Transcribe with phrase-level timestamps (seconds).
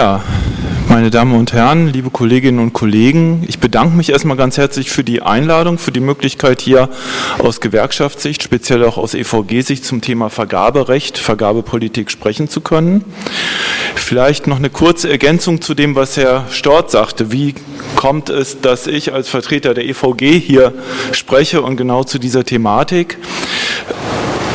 [0.00, 0.22] Ja,
[0.88, 5.04] meine Damen und Herren, liebe Kolleginnen und Kollegen, ich bedanke mich erstmal ganz herzlich für
[5.04, 6.88] die Einladung, für die Möglichkeit hier
[7.38, 13.04] aus Gewerkschaftssicht, speziell auch aus EVG-Sicht zum Thema Vergaberecht, Vergabepolitik sprechen zu können.
[13.94, 17.30] Vielleicht noch eine kurze Ergänzung zu dem, was Herr Stort sagte.
[17.30, 17.54] Wie
[17.94, 20.72] kommt es, dass ich als Vertreter der EVG hier
[21.12, 23.18] spreche und genau zu dieser Thematik?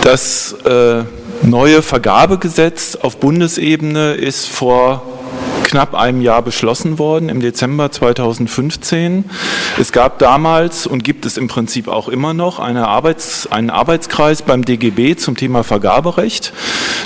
[0.01, 1.03] Das äh,
[1.43, 5.03] neue Vergabegesetz auf Bundesebene ist vor
[5.65, 9.25] knapp einem Jahr beschlossen worden, im Dezember 2015.
[9.79, 14.43] Es gab damals und gibt es im Prinzip auch immer noch eine Arbeits-, einen Arbeitskreis
[14.43, 16.53] beim DGB zum Thema Vergaberecht,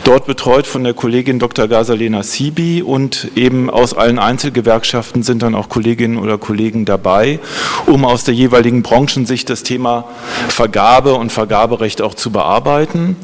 [0.03, 1.67] dort betreut von der Kollegin Dr.
[1.67, 7.39] Gasalena Sibi und eben aus allen Einzelgewerkschaften sind dann auch Kolleginnen oder Kollegen dabei,
[7.87, 10.05] um aus der jeweiligen Branchensicht das Thema
[10.49, 13.15] Vergabe und Vergaberecht auch zu bearbeiten.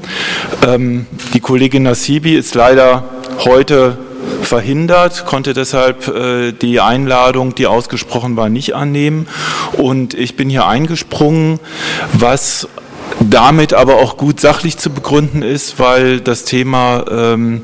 [0.65, 3.03] Ähm, die Kollegin Nasibi ist leider
[3.43, 3.97] heute
[4.41, 9.27] verhindert, konnte deshalb äh, die Einladung, die ausgesprochen war, nicht annehmen.
[9.73, 11.59] Und ich bin hier eingesprungen,
[12.13, 12.67] was
[13.19, 17.61] damit aber auch gut sachlich zu begründen ist, weil das Thema ähm,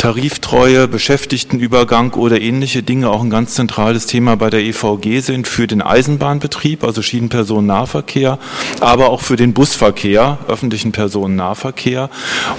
[0.00, 5.66] Tariftreue, Beschäftigtenübergang oder ähnliche Dinge auch ein ganz zentrales Thema bei der EVG sind für
[5.66, 8.38] den Eisenbahnbetrieb, also Schienenpersonennahverkehr,
[8.80, 12.08] aber auch für den Busverkehr, öffentlichen Personennahverkehr,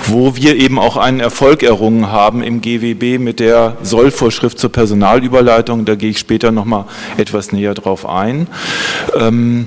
[0.06, 5.86] wo wir eben auch einen Erfolg errungen haben im GWB mit der Sollvorschrift zur Personalüberleitung.
[5.86, 6.86] Da gehe ich später nochmal
[7.18, 8.46] etwas näher drauf ein.
[9.16, 9.66] Ähm,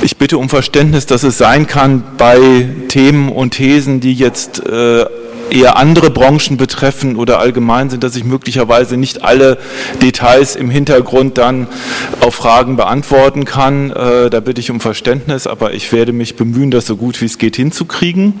[0.00, 5.04] ich bitte um Verständnis, dass es sein kann bei Themen und Thesen, die jetzt äh,
[5.50, 9.58] eher andere Branchen betreffen oder allgemein sind, dass ich möglicherweise nicht alle
[10.02, 11.68] Details im Hintergrund dann
[12.20, 13.90] auf Fragen beantworten kann.
[13.90, 17.26] Äh, da bitte ich um Verständnis, aber ich werde mich bemühen, das so gut wie
[17.26, 18.40] es geht hinzukriegen.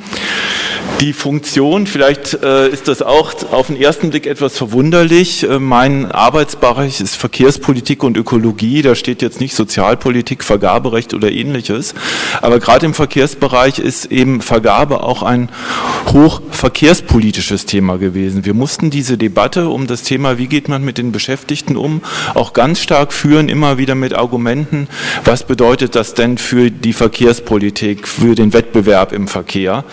[1.00, 5.48] Die Funktion, vielleicht äh, ist das auch auf den ersten Blick etwas verwunderlich.
[5.48, 8.82] Äh, mein Arbeitsbereich ist Verkehrspolitik und Ökologie.
[8.82, 11.94] Da steht jetzt nicht Sozialpolitik, Vergaberecht oder ähnliches.
[12.42, 15.48] Aber gerade im Verkehrsbereich ist eben Vergabe auch ein
[16.12, 18.44] hochverkehrspolitisches Thema gewesen.
[18.44, 22.02] Wir mussten diese Debatte um das Thema, wie geht man mit den Beschäftigten um,
[22.34, 24.86] auch ganz stark führen, immer wieder mit Argumenten,
[25.24, 29.84] was bedeutet das denn für die Verkehrspolitik, für den Wettbewerb im Verkehr.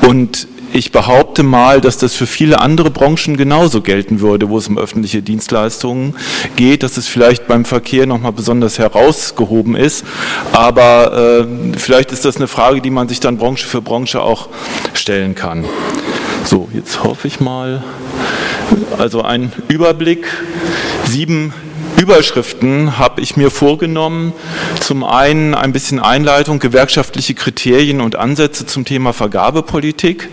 [0.00, 4.66] Und ich behaupte mal, dass das für viele andere Branchen genauso gelten würde, wo es
[4.66, 6.16] um öffentliche Dienstleistungen
[6.56, 10.04] geht, dass es vielleicht beim Verkehr nochmal besonders herausgehoben ist.
[10.52, 14.48] Aber äh, vielleicht ist das eine Frage, die man sich dann Branche für Branche auch
[14.94, 15.64] stellen kann.
[16.44, 17.84] So, jetzt hoffe ich mal,
[18.98, 20.26] also ein Überblick,
[21.06, 21.52] sieben
[21.96, 24.32] Überschriften habe ich mir vorgenommen.
[24.80, 30.28] Zum einen ein bisschen Einleitung, gewerkschaftliche Kriterien und Ansätze zum Thema Vergabepolitik.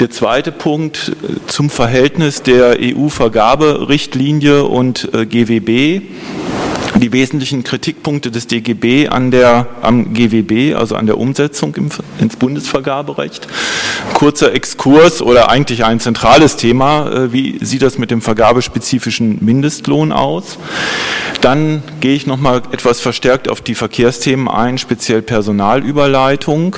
[0.00, 6.02] Der zweite Punkt äh, zum Verhältnis der EU-Vergaberichtlinie und äh, GWB
[7.04, 12.36] die wesentlichen Kritikpunkte des DGB an der, am GWB, also an der Umsetzung im, ins
[12.36, 13.46] Bundesvergaberecht.
[14.14, 17.10] Kurzer Exkurs oder eigentlich ein zentrales Thema.
[17.12, 20.56] Äh, wie sieht das mit dem vergabespezifischen Mindestlohn aus?
[21.42, 26.76] Dann gehe ich nochmal etwas verstärkt auf die Verkehrsthemen ein, speziell Personalüberleitung.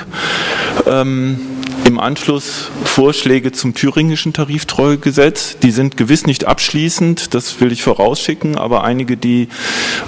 [0.88, 1.38] Ähm,
[1.86, 5.58] im Anschluss Vorschläge zum thüringischen Tariftreuegesetz.
[5.62, 9.48] Die sind gewiss nicht abschließend, das will ich vorausschicken, aber einige, die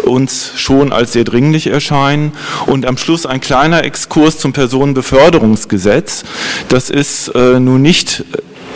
[0.02, 2.32] uns schon als sehr dringlich erscheinen.
[2.66, 6.24] Und am Schluss ein kleiner Exkurs zum Personenbeförderungsgesetz.
[6.68, 8.24] Das ist äh, nun nicht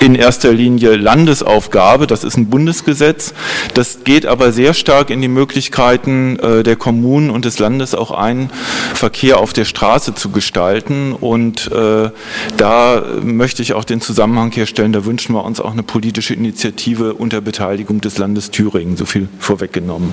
[0.02, 3.34] in erster Linie Landesaufgabe, das ist ein Bundesgesetz.
[3.74, 8.10] Das geht aber sehr stark in die Möglichkeiten äh, der Kommunen und des Landes auch
[8.10, 8.50] einen
[8.94, 11.12] Verkehr auf der Straße zu gestalten.
[11.12, 12.10] Und äh,
[12.56, 17.14] da möchte ich auch den Zusammenhang herstellen, da wünschen wir uns auch eine politische Initiative
[17.14, 20.12] unter Beteiligung des Landes Thüringen, so viel vorweggenommen.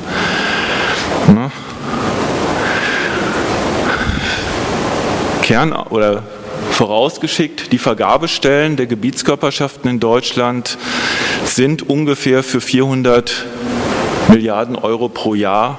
[5.42, 6.22] Kern oder
[6.80, 10.78] Vorausgeschickt, die Vergabestellen der Gebietskörperschaften in Deutschland
[11.44, 13.46] sind ungefähr für 400
[14.30, 15.78] Milliarden Euro pro Jahr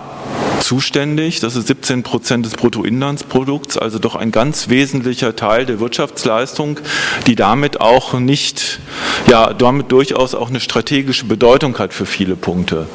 [0.60, 1.40] zuständig.
[1.40, 6.80] Das ist 17 Prozent des Bruttoinlandsprodukts, also doch ein ganz wesentlicher Teil der Wirtschaftsleistung,
[7.26, 8.80] die damit auch nicht,
[9.26, 12.86] ja, damit durchaus auch eine strategische Bedeutung hat für viele Punkte.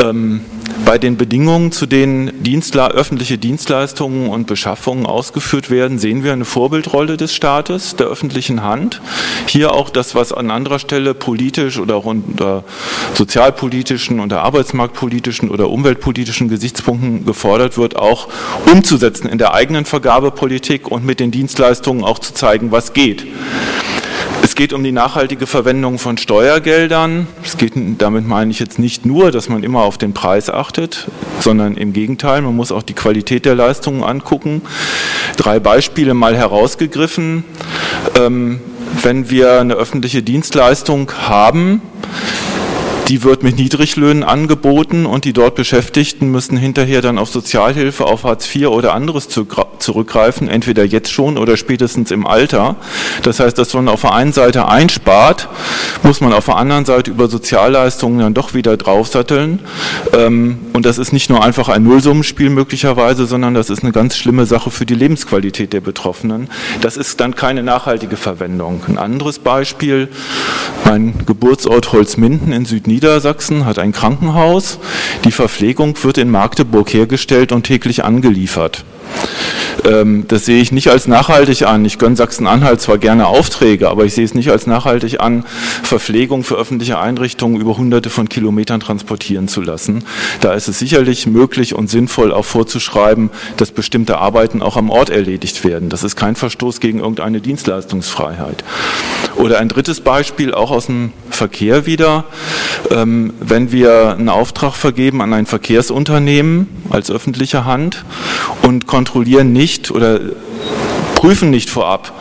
[0.00, 0.40] Ähm,
[0.84, 6.44] bei den Bedingungen, zu denen Dienstla öffentliche Dienstleistungen und Beschaffungen ausgeführt werden, sehen wir eine
[6.44, 9.00] Vorbildrolle des Staates, der öffentlichen Hand.
[9.46, 12.64] Hier auch das, was an anderer Stelle politisch oder auch unter
[13.14, 18.28] sozialpolitischen, unter arbeitsmarktpolitischen oder umweltpolitischen Gesichtspunkten gefordert wird, auch
[18.70, 23.26] umzusetzen in der eigenen Vergabepolitik und mit den Dienstleistungen auch zu zeigen, was geht.
[24.52, 27.26] Es geht um die nachhaltige Verwendung von Steuergeldern.
[27.42, 31.08] Es geht, damit meine ich jetzt nicht nur, dass man immer auf den Preis achtet,
[31.40, 34.60] sondern im Gegenteil, man muss auch die Qualität der Leistungen angucken.
[35.38, 37.44] Drei Beispiele mal herausgegriffen.
[38.20, 38.60] Ähm,
[39.02, 41.80] wenn wir eine öffentliche Dienstleistung haben,
[43.12, 48.24] die wird mit Niedriglöhnen angeboten und die dort Beschäftigten müssen hinterher dann auf Sozialhilfe, auf
[48.24, 52.76] Hartz IV oder anderes zurückgreifen, entweder jetzt schon oder spätestens im Alter.
[53.22, 55.50] Das heißt, dass man auf der einen Seite einspart,
[56.02, 59.58] muss man auf der anderen Seite über Sozialleistungen dann doch wieder draufsatteln.
[60.14, 64.16] Ähm, und das ist nicht nur einfach ein Nullsummenspiel möglicherweise, sondern das ist eine ganz
[64.16, 66.48] schlimme Sache für die Lebensqualität der Betroffenen.
[66.80, 68.80] Das ist dann keine nachhaltige Verwendung.
[68.88, 70.08] Ein anderes Beispiel,
[70.86, 74.78] mein Geburtsort Holzminden in Südniedersachsen Niedersachsen hat ein Krankenhaus.
[75.24, 78.84] Die Verpflegung wird in Magdeburg hergestellt und täglich angeliefert.
[79.84, 81.84] Ähm, das sehe ich nicht als nachhaltig an.
[81.84, 85.44] Ich gönne Sachsen-Anhalt zwar gerne Aufträge, aber ich sehe es nicht als nachhaltig an,
[85.82, 90.04] Verpflegung für öffentliche Einrichtungen über hunderte von Kilometern transportieren zu lassen.
[90.40, 95.10] Da ist es sicherlich möglich und sinnvoll auch vorzuschreiben, dass bestimmte Arbeiten auch am Ort
[95.10, 95.88] erledigt werden.
[95.88, 98.64] Das ist kein Verstoß gegen irgendeine Dienstleistungsfreiheit.
[99.36, 102.24] Oder ein drittes Beispiel, auch aus dem Verkehr wieder.
[102.90, 108.04] Ähm, wenn wir einen Auftrag vergeben an ein Verkehrsunternehmen als öffentliche Hand
[108.62, 110.20] und kontrollieren nicht oder
[111.16, 112.12] prüfen nicht vorab,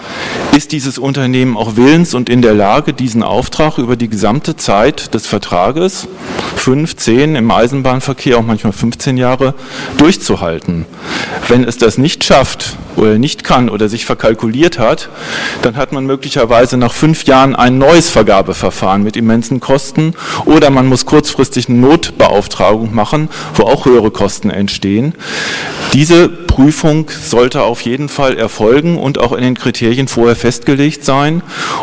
[0.56, 5.14] ist dieses Unternehmen auch willens und in der Lage, diesen Auftrag über die gesamte Zeit
[5.14, 6.08] des Vertrages,
[6.56, 9.54] fünf, zehn, im Eisenbahnverkehr auch manchmal 15 Jahre,
[9.98, 10.86] durchzuhalten.
[11.48, 15.10] Wenn es das nicht schafft oder nicht kann oder sich verkalkuliert hat,
[15.62, 20.14] dann hat man möglicherweise nach fünf Jahren ein neues Vergabeverfahren mit immensen Kosten
[20.46, 25.16] oder man muss kurzfristig eine Notbeauftragung machen, wo auch höhere Kosten entstehen.
[25.94, 30.51] Diese Prüfung sollte auf jeden Fall erfolgen und auch in den Kriterien vorher festgelegt
[31.04, 31.42] sein.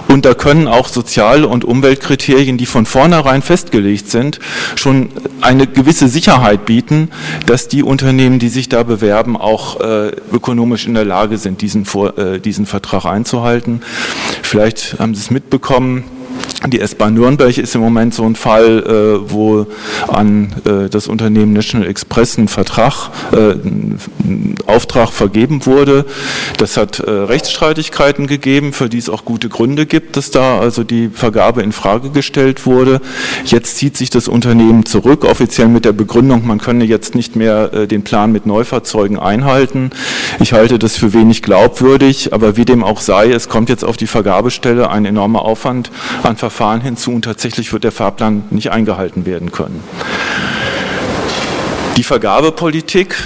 [0.08, 4.40] Und da können auch Sozial- und Umweltkriterien, die von vornherein festgelegt sind,
[4.76, 5.10] schon
[5.40, 7.10] eine gewisse Sicherheit bieten,
[7.46, 11.84] dass die Unternehmen, die sich da bewerben, auch äh, ökonomisch in der Lage sind, diesen,
[11.84, 13.82] Vor äh, diesen Vertrag einzuhalten.
[14.42, 16.04] Vielleicht haben Sie es mitbekommen,
[16.66, 19.66] die S-Bahn Nürnberg ist im Moment so ein Fall, äh, wo
[20.08, 26.04] an äh, das Unternehmen National Express ein Vertrag, äh, ein Auftrag vergeben wurde.
[26.56, 30.84] Das hat äh, Rechtsstreitigkeiten gegeben, für die es auch gute Gründe gibt, dass da also
[30.84, 33.00] die Vergabe in Frage gestellt wurde.
[33.44, 37.72] Jetzt zieht sich das Unternehmen zurück, offiziell mit der Begründung, man könne jetzt nicht mehr
[37.72, 39.90] äh, den Plan mit Neufahrzeugen einhalten.
[40.40, 43.96] Ich halte das für wenig glaubwürdig, aber wie dem auch sei, es kommt jetzt auf
[43.96, 45.90] die Vergabestelle ein enormer Aufwand
[46.28, 49.82] an Verfahren hinzu und tatsächlich wird der Fahrplan nicht eingehalten werden können.
[51.96, 53.16] Die Vergabepolitik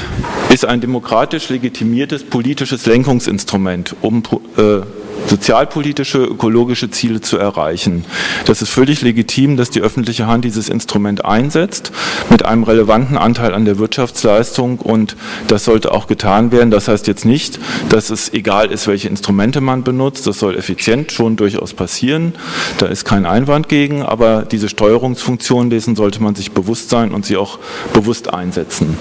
[0.48, 4.22] ist ein demokratisch legitimiertes politisches Lenkungsinstrument, um
[4.56, 4.80] äh,
[5.26, 8.04] sozialpolitische, ökologische Ziele zu erreichen.
[8.44, 11.92] Das ist völlig legitim, dass die öffentliche Hand dieses Instrument einsetzt
[12.30, 15.16] mit einem relevanten Anteil an der Wirtschaftsleistung und
[15.48, 16.70] das sollte auch getan werden.
[16.70, 20.26] Das heißt jetzt nicht, dass es egal ist, welche Instrumente man benutzt.
[20.26, 22.34] Das soll effizient schon durchaus passieren.
[22.78, 27.26] Da ist kein Einwand gegen, aber diese Steuerungsfunktion dessen sollte man sich bewusst sein und
[27.26, 27.58] sie auch
[27.92, 28.96] bewusst einsetzen.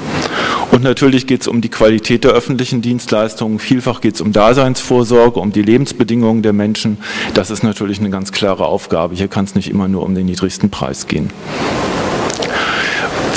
[0.71, 3.59] Und natürlich geht es um die Qualität der öffentlichen Dienstleistungen.
[3.59, 6.97] Vielfach geht es um Daseinsvorsorge, um die Lebensbedingungen Lebensbedingungen der Menschen,
[7.35, 9.15] das ist natürlich eine ganz klare Aufgabe.
[9.15, 11.29] Hier kann es nicht immer nur um den niedrigsten Preis gehen.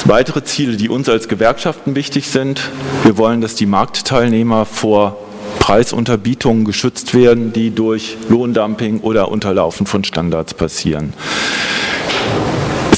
[0.07, 2.71] Weitere Ziele, die uns als Gewerkschaften wichtig sind.
[3.05, 5.19] Wir wollen, dass die Marktteilnehmer vor
[5.59, 11.13] Preisunterbietungen geschützt werden, die durch Lohndumping oder Unterlaufen von Standards passieren.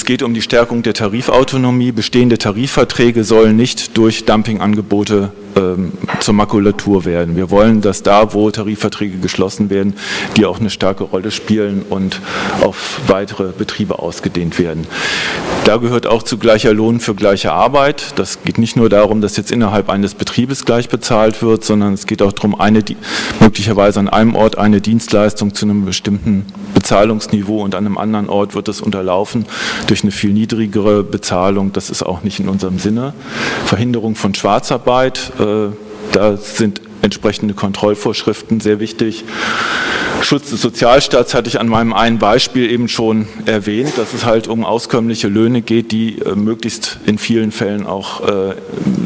[0.06, 1.90] Es geht um die Stärkung der Tarifautonomie.
[1.90, 7.34] Bestehende Tarifverträge sollen nicht durch Dumpingangebote ähm, zur Makulatur werden.
[7.34, 9.94] Wir wollen, dass da, wo Tarifverträge geschlossen werden,
[10.36, 12.20] die auch eine starke Rolle spielen und
[12.60, 14.86] auf weitere Betriebe ausgedehnt werden.
[15.66, 18.12] Da gehört auch zu gleicher Lohn für gleiche Arbeit.
[18.14, 22.06] Das geht nicht nur darum, dass jetzt innerhalb eines Betriebes gleich bezahlt wird, sondern es
[22.06, 22.85] geht auch darum, eine,
[23.40, 28.54] möglicherweise an einem Ort eine Dienstleistung zu einem bestimmten Bezahlungsniveau und an einem anderen Ort
[28.54, 29.44] wird es unterlaufen
[29.88, 31.73] durch eine viel niedrigere Bezahlung.
[31.73, 33.12] Das ist auch nicht in unserem Sinne.
[33.64, 35.32] Verhinderung von Schwarzarbeit.
[35.40, 35.75] Äh,
[36.12, 39.25] da sind entsprechende Kontrollvorschriften sehr wichtig.
[40.23, 44.49] Schutz des Sozialstaats hatte ich an meinem einen Beispiel eben schon erwähnt, dass es halt
[44.49, 48.54] um auskömmliche Löhne geht, die äh, möglichst in vielen Fällen auch äh,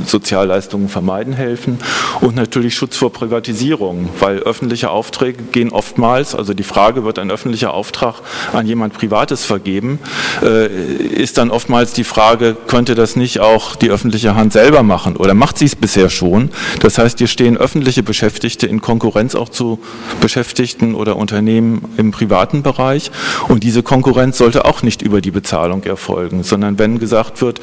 [0.06, 1.78] Sozialleistungen vermeiden helfen.
[2.20, 7.30] Und natürlich Schutz vor Privatisierung, weil öffentliche Aufträge gehen oftmals, also die Frage, wird ein
[7.30, 8.16] öffentlicher Auftrag
[8.52, 9.98] an jemand Privates vergeben,
[10.42, 15.16] äh, ist dann oftmals die Frage, könnte das nicht auch die öffentliche Hand selber machen
[15.16, 16.50] oder macht sie es bisher schon?
[16.80, 19.78] Das heißt, hier stehen öffentliche Beschäftigte in Konkurrenz auch zu
[20.20, 23.10] Beschäftigten oder Unternehmen im privaten Bereich.
[23.48, 27.60] Und diese Konkurrenz sollte auch nicht über die Bezahlung erfolgen, sondern wenn gesagt wird,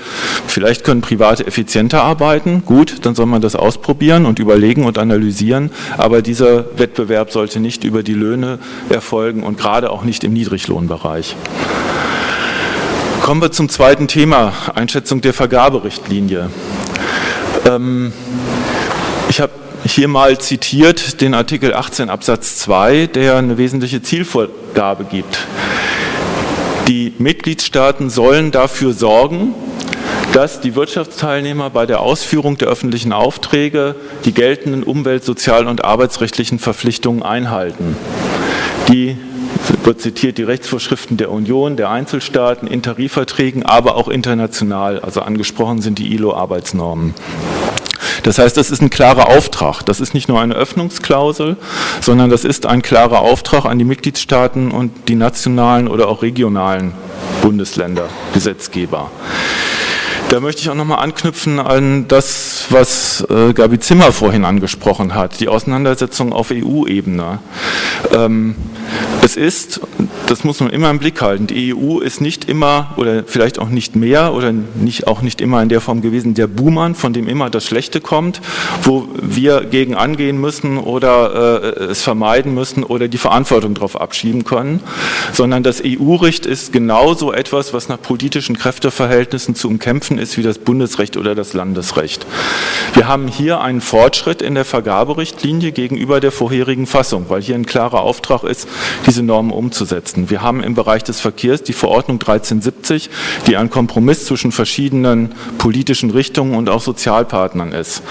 [0.47, 5.71] vielleicht können Private effizienter arbeiten, gut, dann soll man das ausprobieren und überlegen und analysieren.
[5.97, 11.35] Aber dieser Wettbewerb sollte nicht über die Löhne erfolgen und gerade auch nicht im Niedriglohnbereich.
[13.21, 16.49] Kommen wir zum zweiten Thema, Einschätzung der Vergaberichtlinie.
[17.65, 18.13] Ähm,
[19.29, 19.51] ich habe
[19.91, 25.39] hier mal zitiert den Artikel 18 Absatz 2, der eine wesentliche Zielvorgabe gibt.
[26.87, 29.53] Die Mitgliedstaaten sollen dafür sorgen,
[30.33, 36.59] dass die Wirtschaftsteilnehmer bei der Ausführung der öffentlichen Aufträge die geltenden umwelt-, sozial- und arbeitsrechtlichen
[36.59, 37.95] Verpflichtungen einhalten.
[38.89, 39.17] Die
[39.83, 44.99] wird zitiert die Rechtsvorschriften der Union, der Einzelstaaten, in Tarifverträgen, aber auch international.
[44.99, 47.13] Also angesprochen sind die ILO-Arbeitsnormen.
[48.23, 49.83] Das heißt, das ist ein klarer Auftrag.
[49.83, 51.57] Das ist nicht nur eine Öffnungsklausel,
[52.01, 56.93] sondern das ist ein klarer Auftrag an die Mitgliedstaaten und die nationalen oder auch regionalen
[57.41, 59.11] Bundesländer, Gesetzgeber.
[60.29, 65.39] Da möchte ich auch nochmal anknüpfen an das, was äh, Gabi Zimmer vorhin angesprochen hat,
[65.39, 67.39] die Auseinandersetzung auf EU-Ebene.
[68.11, 68.55] Ähm,
[69.23, 69.81] es ist,
[70.27, 73.69] das muss man immer im Blick halten, die EU ist nicht immer oder vielleicht auch
[73.69, 77.27] nicht mehr oder nicht, auch nicht immer in der Form gewesen, der Buhmann, von dem
[77.27, 78.41] immer das Schlechte kommt,
[78.83, 84.43] wo wir gegen angehen müssen oder äh, es vermeiden müssen oder die Verantwortung darauf abschieben
[84.43, 84.81] können,
[85.33, 90.57] sondern das EU-Recht ist genauso etwas, was nach politischen Kräfteverhältnissen zu umkämpfen ist wie das
[90.57, 92.25] Bundesrecht oder das Landesrecht.
[92.93, 97.65] Wir haben hier einen Fortschritt in der Vergaberichtlinie gegenüber der vorherigen Fassung, weil hier ein
[97.65, 98.67] klarer Auftrag ist,
[99.05, 100.29] diese Normen umzusetzen.
[100.29, 103.09] Wir haben im Bereich des Verkehrs die Verordnung 1370,
[103.47, 108.01] die ein Kompromiss zwischen verschiedenen politischen Richtungen und auch Sozialpartnern ist.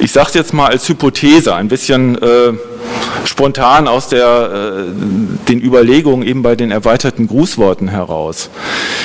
[0.00, 2.52] Ich sage es jetzt mal als Hypothese, ein bisschen äh,
[3.24, 8.50] spontan aus der, äh, den Überlegungen eben bei den erweiterten Grußworten heraus.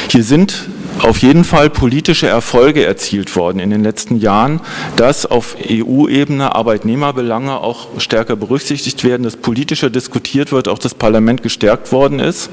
[0.10, 0.70] Hier sind
[1.04, 4.62] auf jeden Fall politische Erfolge erzielt worden in den letzten Jahren,
[4.96, 11.44] dass auf EU-Ebene Arbeitnehmerbelange auch stärker berücksichtigt werden, dass politischer diskutiert wird, auch das Parlament
[11.44, 12.50] gestärkt worden ist.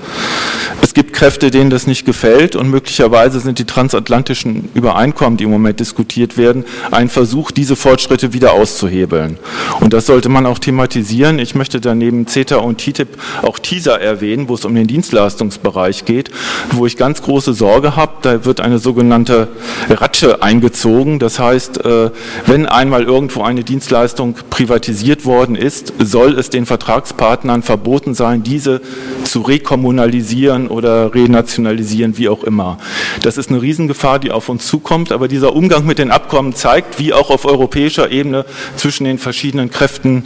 [0.83, 5.51] Es gibt Kräfte, denen das nicht gefällt und möglicherweise sind die transatlantischen Übereinkommen, die im
[5.51, 9.39] Moment diskutiert werden, ein Versuch, diese Fortschritte wieder auszuhebeln.
[9.81, 11.39] Und das sollte man auch thematisieren.
[11.39, 13.09] Ich möchte daneben CETA und TTIP
[13.43, 16.31] auch TISA erwähnen, wo es um den Dienstleistungsbereich geht,
[16.73, 18.36] wo ich ganz große Sorge habe.
[18.45, 19.49] Wird eine sogenannte
[19.89, 21.19] Ratsche eingezogen.
[21.19, 22.11] Das heißt, äh,
[22.47, 28.81] wenn einmal irgendwo eine Dienstleistung privatisiert worden ist, soll es den Vertragspartnern verboten sein, diese
[29.25, 32.79] zu rekommunalisieren oder renationalisieren, wie auch immer.
[33.23, 36.99] Das ist eine Riesengefahr, die auf uns zukommt, aber dieser Umgang mit den Abkommen zeigt,
[36.99, 38.45] wie auch auf europäischer Ebene
[38.77, 40.25] zwischen den verschiedenen Kräften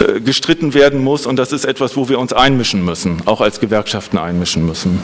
[0.00, 3.60] äh, gestritten werden muss und das ist etwas, wo wir uns einmischen müssen, auch als
[3.60, 5.00] Gewerkschaften einmischen müssen.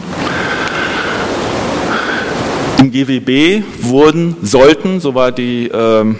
[2.78, 6.18] Im GWB wurden, sollten, so war die ähm,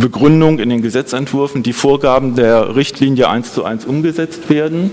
[0.00, 4.90] Begründung in den Gesetzentwürfen, die Vorgaben der Richtlinie eins zu eins umgesetzt werden.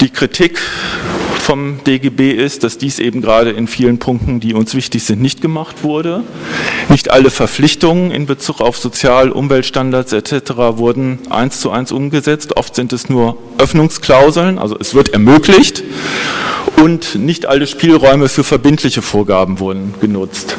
[0.00, 0.60] Die Kritik
[1.48, 5.40] vom DGB ist, dass dies eben gerade in vielen Punkten, die uns wichtig sind, nicht
[5.40, 6.22] gemacht wurde.
[6.90, 10.50] Nicht alle Verpflichtungen in Bezug auf Sozial-, Umweltstandards etc.
[10.76, 12.58] wurden eins zu eins umgesetzt.
[12.58, 15.82] Oft sind es nur Öffnungsklauseln, also es wird ermöglicht
[16.82, 20.54] und nicht alle Spielräume für verbindliche Vorgaben wurden genutzt.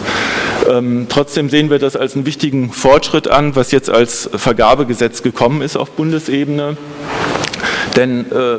[0.68, 5.62] Ähm, trotzdem sehen wir das als einen wichtigen Fortschritt an, was jetzt als Vergabegesetz gekommen
[5.62, 6.78] ist auf Bundesebene.
[7.96, 8.58] Denn äh,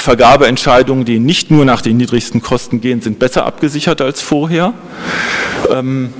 [0.00, 4.72] Vergabeentscheidungen, die nicht nur nach den niedrigsten Kosten gehen, sind besser abgesichert als vorher.
[5.70, 6.12] Ähm,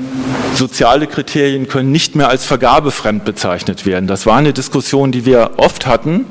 [0.61, 4.07] soziale Kriterien können nicht mehr als vergabefremd bezeichnet werden.
[4.07, 6.27] Das war eine Diskussion, die wir oft hatten.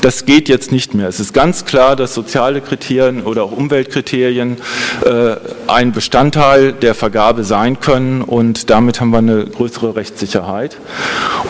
[0.00, 1.06] Das geht jetzt nicht mehr.
[1.06, 4.56] Es ist ganz klar, dass soziale Kriterien oder auch Umweltkriterien
[5.04, 5.36] äh,
[5.66, 10.78] ein Bestandteil der Vergabe sein können und damit haben wir eine größere Rechtssicherheit.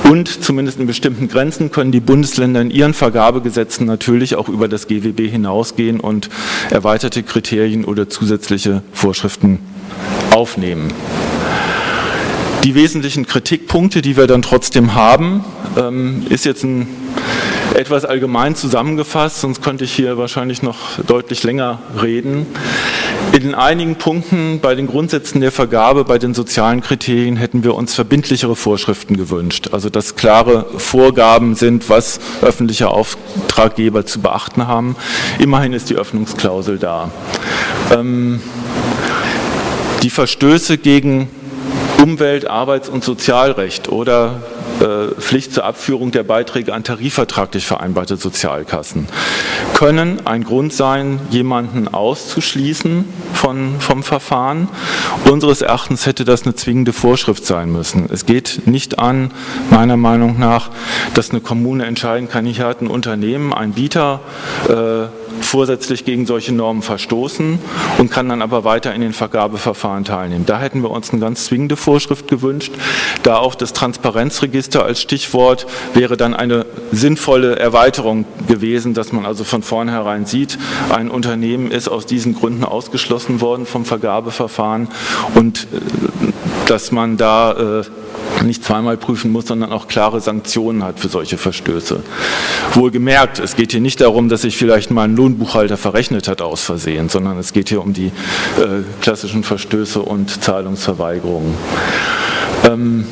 [0.03, 4.89] Und zumindest in bestimmten Grenzen können die Bundesländer in ihren Vergabegesetzen natürlich auch über das
[4.89, 6.31] GWB hinausgehen und
[6.71, 9.61] erweiterte Kriterien oder zusätzliche Vorschriften
[10.33, 10.93] aufnehmen.
[12.65, 15.45] Die wesentlichen Kritikpunkte, die wir dann trotzdem haben,
[15.77, 16.89] ähm, ist jetzt ein
[17.75, 22.47] etwas allgemein zusammengefasst, sonst könnte ich hier wahrscheinlich noch deutlich länger reden.
[23.33, 27.95] In einigen Punkten bei den Grundsätzen der Vergabe, bei den sozialen Kriterien hätten wir uns
[27.95, 29.69] verbindlichere Vorschriften gewünscht.
[29.73, 34.97] Also dass klare Vorgaben sind, was öffentliche Auftraggeber zu beachten haben.
[35.39, 37.11] Immerhin ist die Öffnungsklausel da.
[37.91, 38.41] Ähm,
[40.03, 41.29] die Verstöße gegen
[42.03, 44.43] Umwelt-, Arbeits- und Sozialrecht oder
[44.81, 49.09] äh, Pflicht zur Abführung der Beiträge an tarifvertraglich vereinbarte Sozialkassen
[49.75, 54.69] können ein Grund sein, jemanden auszuschließen von, vom Verfahren.
[55.31, 58.09] Unseres Erachtens hätte das eine zwingende Vorschrift sein müssen.
[58.11, 59.33] Es geht nicht an,
[59.71, 60.71] meiner Meinung nach,
[61.15, 64.21] dass eine Kommune entscheiden kann, hier hat ein Unternehmen, ein Bieter,
[64.69, 67.59] äh, vorsätzlich gegen solche Normen verstoßen
[67.99, 70.47] und kann dann aber weiter in den Vergabeverfahren teilnehmen.
[70.47, 72.73] Da hätten wir uns eine ganz zwingende Vorschrift gewünscht.
[73.23, 79.45] Da auch das Transparenzregister als Stichwort wäre dann eine sinnvolle Erweiterung gewesen, dass man also
[79.45, 80.59] von vornherein sieht,
[80.91, 84.89] ein Unternehmen ist aus diesen Gründen ausgeschlossen worden vom Vergabeverfahren
[85.35, 85.79] und äh,
[86.67, 87.85] dass man da äh,
[88.43, 92.01] nicht zweimal prüfen muss, sondern auch klare Sanktionen hat für solche Verstöße.
[92.75, 96.63] Wohlgemerkt, es geht hier nicht darum, dass sich vielleicht mal ein Lohnbuchhalter verrechnet hat aus
[96.63, 101.55] Versehen, sondern es geht hier um die äh, klassischen Verstöße und Zahlungsverweigerungen.
[102.65, 103.07] Ähm,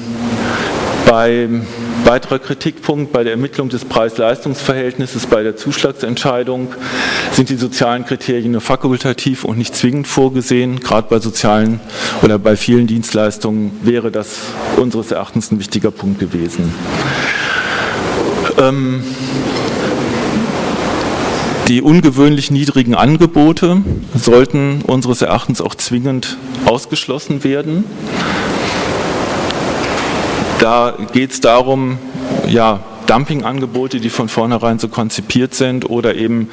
[1.07, 1.67] beim
[2.05, 6.75] Weiterer Kritikpunkt bei der Ermittlung des Preis-Leistungs-Verhältnisses bei der Zuschlagsentscheidung
[7.33, 10.81] sind die sozialen Kriterien nur fakultativ und nicht zwingend vorgesehen.
[10.81, 11.81] Gerade bei sozialen
[12.23, 14.39] oder bei vielen Dienstleistungen wäre das
[14.77, 16.75] unseres Erachtens ein wichtiger Punkt gewesen.
[18.59, 19.03] Ähm,
[21.69, 23.83] die ungewöhnlich niedrigen Angebote
[24.15, 27.85] sollten unseres Erachtens auch zwingend ausgeschlossen werden.
[30.63, 31.99] Da geht es darum,
[32.47, 36.51] ja, Dumpingangebote, die von vornherein so konzipiert sind oder eben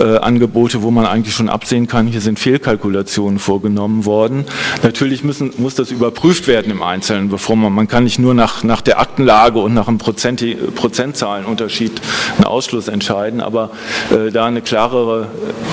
[0.00, 4.44] äh, Angebote, wo man eigentlich schon absehen kann, hier sind Fehlkalkulationen vorgenommen worden.
[4.82, 8.64] Natürlich müssen, muss das überprüft werden im Einzelnen, bevor man, man kann nicht nur nach,
[8.64, 10.44] nach der Aktenlage und nach einem Prozent,
[10.74, 11.92] Prozentzahlenunterschied
[12.38, 13.70] einen Ausschluss entscheiden, aber
[14.10, 15.28] äh, da eine klarere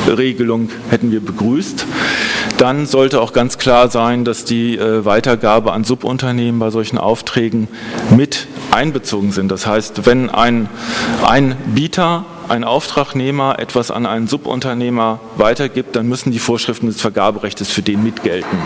[0.08, 1.88] Regelung hätten wir begrüßt.
[2.62, 7.68] Dann sollte auch ganz klar sein, dass die äh, Weitergabe an Subunternehmen bei solchen Aufträgen
[8.16, 9.52] mit einbezogen sind.
[9.52, 10.70] Das heißt, wenn ein,
[11.26, 17.68] ein Bieter ein Auftragnehmer etwas an einen Subunternehmer weitergibt, dann müssen die Vorschriften des Vergaberechts
[17.68, 18.60] für den mitgelten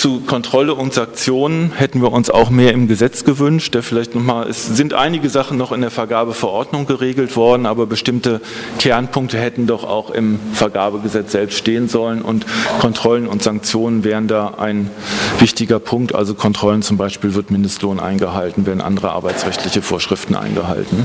[0.00, 3.74] zu Kontrolle und Sanktionen hätten wir uns auch mehr im Gesetz gewünscht.
[3.74, 7.84] Der vielleicht noch mal, es sind einige Sachen noch in der Vergabeverordnung geregelt worden, aber
[7.84, 8.40] bestimmte
[8.78, 12.46] Kernpunkte hätten doch auch im Vergabegesetz selbst stehen sollen und
[12.80, 14.90] Kontrollen und Sanktionen wären da ein
[15.38, 16.14] wichtiger Punkt.
[16.14, 21.04] Also Kontrollen zum Beispiel wird Mindestlohn eingehalten, werden andere arbeitsrechtliche Vorschriften eingehalten.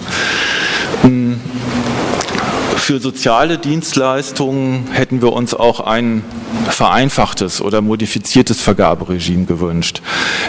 [2.86, 6.24] Für soziale Dienstleistungen hätten wir uns auch ein
[6.70, 10.04] vereinfachtes oder modifiziertes Vergaberegime gewünscht.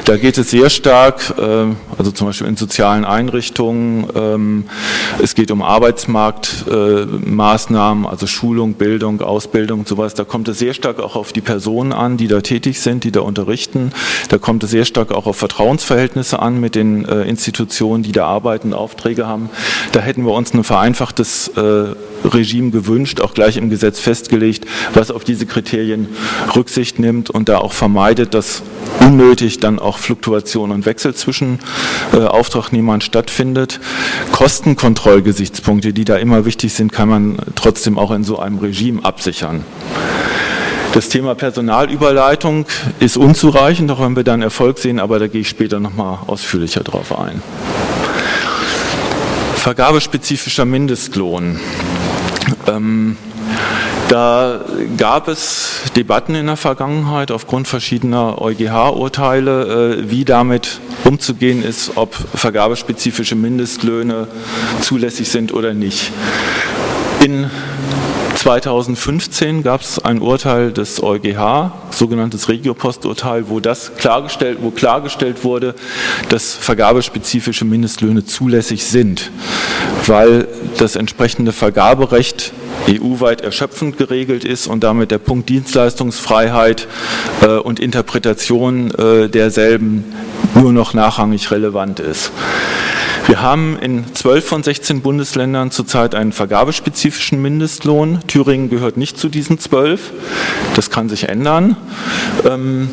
[0.05, 4.65] Da geht es sehr stark, äh, also zum Beispiel in sozialen Einrichtungen, ähm,
[5.23, 10.13] es geht um Arbeitsmarktmaßnahmen, also Schulung, Bildung, Ausbildung und sowas.
[10.13, 13.13] Da kommt es sehr stark auch auf die Personen an, die da tätig sind, die
[13.13, 13.93] da unterrichten.
[14.29, 18.27] Da kommt es sehr stark auch auf Vertrauensverhältnisse an mit den äh, Institutionen, die da
[18.27, 19.49] arbeiten, Aufträge haben.
[19.93, 21.95] Da hätten wir uns ein vereinfachtes äh,
[22.35, 26.09] Regime gewünscht, auch gleich im Gesetz festgelegt, was auf diese Kriterien
[26.55, 28.63] Rücksicht nimmt und da auch vermeidet, dass
[29.01, 31.61] unnötig dann auch Fluktuation und Wechsel zwischen
[32.13, 33.81] äh, Auftragnehmern stattfindet.
[34.33, 39.65] Kostenkontrollgesichtspunkte, die da immer wichtig sind, kann man trotzdem auch in so einem Regime absichern.
[40.97, 42.65] Das Thema Personalüberleitung
[43.01, 46.83] ist unzureichend, auch wenn wir dann Erfolg sehen, aber da gehe ich später nochmal ausführlicher
[46.85, 47.43] drauf ein.
[49.57, 51.61] Vergabespezifischer Mindestlohn.
[52.67, 53.17] Ähm,
[54.09, 54.61] da
[54.97, 62.15] gab es Debatten in der Vergangenheit aufgrund verschiedener EuGH-Urteile, äh, wie damit umzugehen ist, ob
[62.15, 64.29] vergabespezifische Mindestlöhne
[64.81, 66.13] zulässig sind oder nicht.
[67.25, 67.51] In
[68.47, 73.61] 2015 gab es ein Urteil des EuGH, sogenanntes Regiopost-Urteil, wo
[73.99, 75.75] klargestellt, wo klargestellt wurde,
[76.29, 79.33] dass vergabespezifische Mindestlöhne zulässig sind,
[80.07, 80.47] weil
[80.79, 82.53] das entsprechende Vergaberecht
[82.89, 86.87] EU-weit erschöpfend geregelt ist und damit der Punkt Dienstleistungsfreiheit
[87.43, 90.05] äh, und Interpretation äh, derselben
[90.55, 92.31] nur noch nachrangig relevant ist.
[93.27, 98.21] Wir haben in zwölf von 16 Bundesländern zurzeit einen vergabespezifischen Mindestlohn.
[98.29, 100.13] Thüringen gehört nicht zu diesen zwölf.
[100.77, 101.77] Das kann sich ändern.
[102.49, 102.89] Ähm,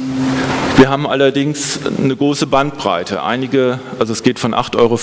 [0.77, 3.21] wir haben allerdings eine große Bandbreite.
[3.21, 4.95] Einige, also es geht von 8,50 Euro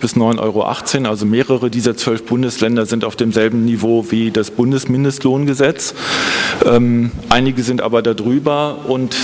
[0.00, 0.62] bis 9,18 Euro,
[1.10, 5.94] also mehrere dieser zwölf Bundesländer sind auf demselben Niveau wie das Bundesmindestlohngesetz.
[6.64, 9.16] Ähm, einige sind aber darüber und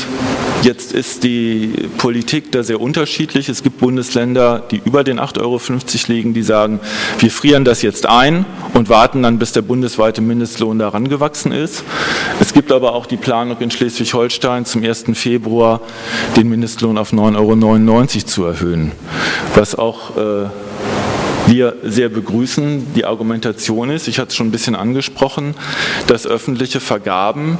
[0.62, 3.48] Jetzt ist die Politik da sehr unterschiedlich.
[3.48, 6.80] Es gibt Bundesländer, die über den 8,50 Euro Euro liegen, die sagen,
[7.18, 11.84] wir frieren das jetzt ein und warten dann, bis der bundesweite Mindestlohn daran gewachsen ist.
[12.40, 15.04] Es gibt aber auch die Planung in Schleswig-Holstein zum 1.
[15.14, 15.80] Februar
[16.36, 18.92] den Mindestlohn auf 9,99 Euro zu erhöhen,
[19.54, 20.46] was auch äh,
[21.46, 22.94] wir sehr begrüßen.
[22.94, 25.54] Die Argumentation ist, ich hatte es schon ein bisschen angesprochen,
[26.06, 27.58] dass öffentliche Vergaben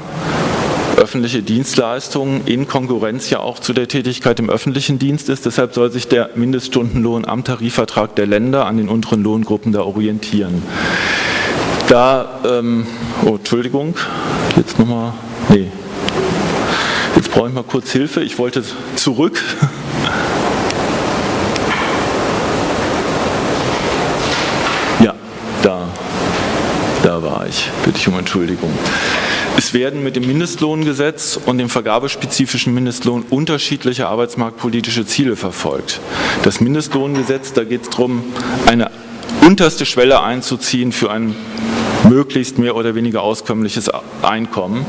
[1.03, 5.45] öffentliche Dienstleistungen in Konkurrenz ja auch zu der Tätigkeit im öffentlichen Dienst ist.
[5.45, 10.63] Deshalb soll sich der Mindeststundenlohn am Tarifvertrag der Länder an den unteren Lohngruppen da orientieren.
[11.89, 12.87] Da, ähm,
[13.25, 13.97] oh, Entschuldigung,
[14.57, 15.13] jetzt nochmal,
[15.49, 15.67] nee,
[17.17, 18.23] jetzt brauche ich mal kurz Hilfe.
[18.23, 18.63] Ich wollte
[18.95, 19.43] zurück.
[27.43, 27.71] Bereich.
[27.85, 28.73] Bitte ich um Entschuldigung.
[29.57, 36.01] Es werden mit dem Mindestlohngesetz und dem vergabespezifischen Mindestlohn unterschiedliche arbeitsmarktpolitische Ziele verfolgt.
[36.43, 38.25] Das Mindestlohngesetz, da geht es darum,
[38.67, 38.91] eine
[39.47, 41.35] unterste Schwelle einzuziehen für ein
[42.09, 43.91] möglichst mehr oder weniger auskömmliches
[44.23, 44.87] Einkommen.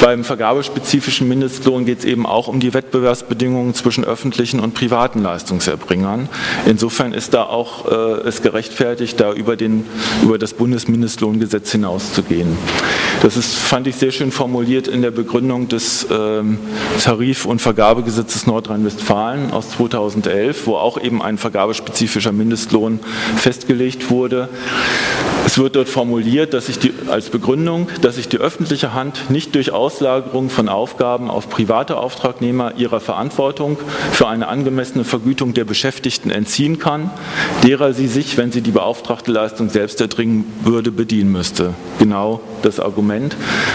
[0.00, 6.28] Beim vergabespezifischen Mindestlohn geht es eben auch um die Wettbewerbsbedingungen zwischen öffentlichen und privaten Leistungserbringern.
[6.66, 9.84] Insofern ist da auch äh, es gerechtfertigt, da über, den,
[10.24, 12.58] über das Bundesmindestlohngesetz hinauszugehen.
[13.22, 16.58] Das ist, fand ich sehr schön formuliert in der Begründung des ähm,
[17.00, 22.98] Tarif- und Vergabegesetzes Nordrhein-Westfalen aus 2011, wo auch eben ein vergabespezifischer Mindestlohn
[23.36, 24.48] festgelegt wurde.
[25.46, 29.72] Es wird dort formuliert, dass sich als Begründung, dass sich die öffentliche Hand nicht durch
[29.72, 33.78] Auslagerung von Aufgaben auf private Auftragnehmer ihrer Verantwortung
[34.12, 37.10] für eine angemessene Vergütung der Beschäftigten entziehen kann,
[37.62, 41.74] derer sie sich, wenn sie die beauftragte Leistung selbst erbringen würde, bedienen müsste.
[41.98, 43.11] Genau das Argument,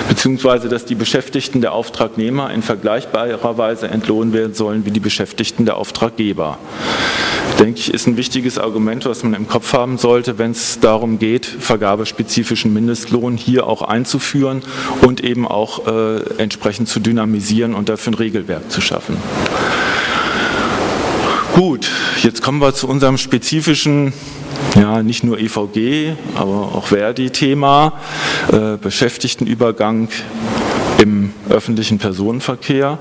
[0.08, 5.65] beziehungsweise dass die Beschäftigten der Auftragnehmer in vergleichbarer Weise entlohnt werden sollen wie die Beschäftigten
[5.65, 6.58] der Auftraggeber.
[7.60, 11.17] Denke ich, ist ein wichtiges Argument, was man im Kopf haben sollte, wenn es darum
[11.17, 14.62] geht, vergabespezifischen Mindestlohn hier auch einzuführen
[15.02, 19.17] und eben auch äh, entsprechend zu dynamisieren und dafür ein Regelwerk zu schaffen.
[21.58, 21.89] Gut,
[22.22, 24.13] jetzt kommen wir zu unserem spezifischen
[24.76, 27.93] ja, nicht nur EVG, aber auch Verdi-Thema,
[28.52, 30.08] äh, Beschäftigtenübergang
[31.02, 33.00] im öffentlichen Personenverkehr.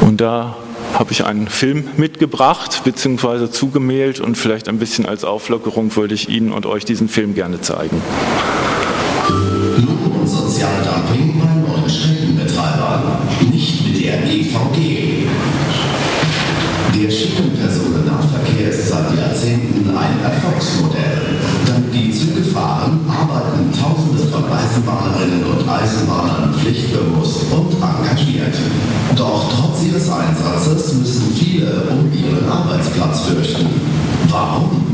[0.00, 0.56] Und da
[0.94, 3.50] habe ich einen Film mitgebracht bzw.
[3.50, 7.60] zugemailt und vielleicht ein bisschen als Auflockerung würde ich Ihnen und euch diesen Film gerne
[7.60, 8.00] zeigen.
[9.28, 13.18] Lohn- und Sozialdumping bei neuen Streckenbetreibern,
[13.52, 14.87] nicht mit der EVG.
[33.18, 33.66] Arbeitsplatz fürchten.
[34.30, 34.84] Warum?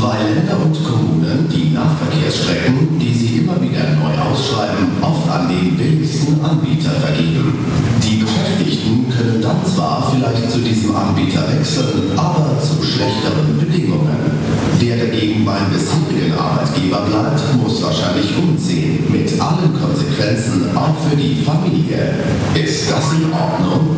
[0.00, 5.76] Weil Länder und Kommunen die Nahverkehrsstrecken, die sie immer wieder neu ausschreiben, oft an den
[5.76, 7.54] billigsten Anbieter vergeben.
[8.02, 14.42] Die Beschäftigten können dann zwar vielleicht zu diesem Anbieter wechseln, aber zu schlechteren Bedingungen.
[14.80, 21.44] Wer dagegen beim bisherigen Arbeitgeber bleibt, muss wahrscheinlich umziehen, mit allen Konsequenzen auch für die
[21.44, 22.14] Familie.
[22.54, 23.91] Ist das in Ordnung?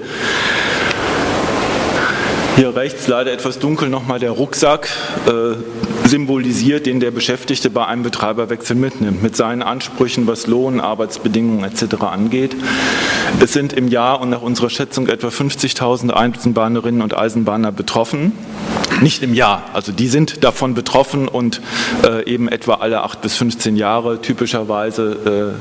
[2.55, 4.89] Hier rechts leider etwas dunkel nochmal der Rucksack
[5.25, 11.63] äh, symbolisiert, den der Beschäftigte bei einem Betreiberwechsel mitnimmt, mit seinen Ansprüchen, was Lohn, Arbeitsbedingungen
[11.63, 12.03] etc.
[12.03, 12.55] angeht.
[13.39, 18.33] Es sind im Jahr und nach unserer Schätzung etwa 50.000 Eisenbahnerinnen und Eisenbahner betroffen.
[19.01, 21.61] Nicht im Jahr, also die sind davon betroffen und
[22.03, 25.57] äh, eben etwa alle 8 bis 15 Jahre typischerweise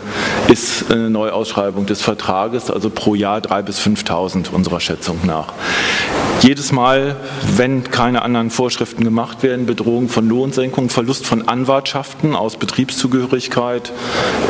[0.49, 5.53] äh, ist eine Neuausschreibung des Vertrages, also pro Jahr 3.000 bis 5.000 unserer Schätzung nach.
[6.43, 7.17] Jedes Mal,
[7.57, 13.93] wenn keine anderen Vorschriften gemacht werden, Bedrohung von Lohnsenkung, Verlust von Anwartschaften aus Betriebszugehörigkeit,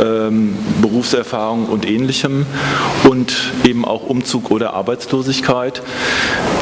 [0.00, 2.46] ähm, Berufserfahrung und ähnlichem
[3.08, 5.82] und eben auch Umzug oder Arbeitslosigkeit.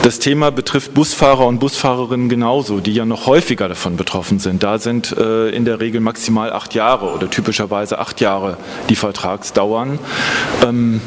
[0.02, 4.62] Das Thema betrifft Busfahrer und Busfahrerinnen genauso, die ja noch häufiger davon betroffen sind.
[4.62, 8.56] Da sind äh, in der Regel maximal acht Jahre oder typischerweise acht Jahre
[8.88, 9.98] die Vertragsdauern.
[10.64, 11.02] Ähm,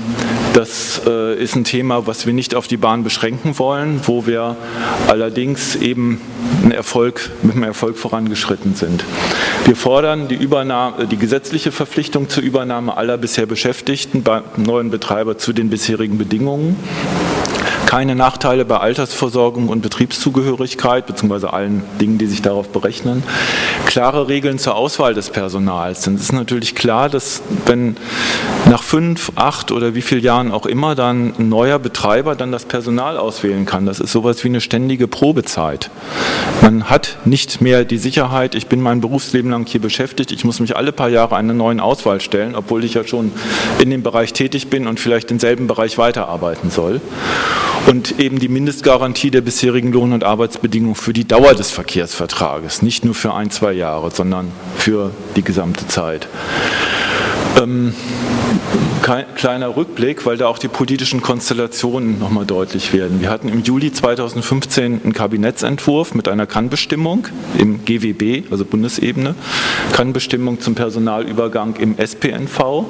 [0.53, 4.57] das äh, ist ein Thema, was wir nicht auf die Bahn beschränken wollen, wo wir
[5.07, 6.19] allerdings eben
[6.69, 9.05] Erfolg, mit einem Erfolg vorangeschritten sind.
[9.63, 15.37] Wir fordern die, Übernahme, die gesetzliche Verpflichtung zur Übernahme aller bisher Beschäftigten bei neuen Betreiber
[15.37, 16.75] zu den bisherigen Bedingungen
[17.91, 23.21] keine Nachteile bei Altersversorgung und Betriebszugehörigkeit, beziehungsweise allen Dingen, die sich darauf berechnen.
[23.85, 26.03] Klare Regeln zur Auswahl des Personals.
[26.03, 27.97] Denn es ist natürlich klar, dass wenn
[28.69, 32.63] nach fünf, acht oder wie vielen Jahren auch immer dann ein neuer Betreiber dann das
[32.63, 35.91] Personal auswählen kann, das ist sowas wie eine ständige Probezeit.
[36.61, 40.61] Man hat nicht mehr die Sicherheit, ich bin mein Berufsleben lang hier beschäftigt, ich muss
[40.61, 43.33] mich alle paar Jahre einer neuen Auswahl stellen, obwohl ich ja schon
[43.79, 47.01] in dem Bereich tätig bin und vielleicht denselben Bereich weiterarbeiten soll
[47.87, 53.05] und eben die Mindestgarantie der bisherigen Lohn- und Arbeitsbedingungen für die Dauer des Verkehrsvertrages, nicht
[53.05, 56.27] nur für ein, zwei Jahre, sondern für die gesamte Zeit.
[57.61, 57.93] Ähm,
[59.35, 63.19] kleiner Rückblick, weil da auch die politischen Konstellationen nochmal deutlich werden.
[63.19, 69.35] Wir hatten im Juli 2015 einen Kabinettsentwurf mit einer Kannbestimmung im GWB, also Bundesebene,
[69.91, 72.85] Kannbestimmung zum Personalübergang im SPNV.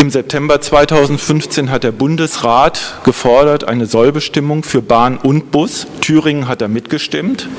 [0.00, 5.86] Im September 2015 hat der Bundesrat gefordert eine Sollbestimmung für Bahn und Bus.
[6.00, 7.50] Thüringen hat da mitgestimmt.